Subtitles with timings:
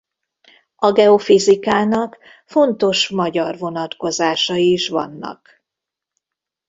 [0.75, 5.63] A geofizikának fontos magyar vonatkozásai is vannak.